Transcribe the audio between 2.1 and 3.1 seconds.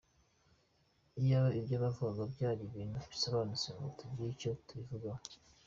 byari ibintu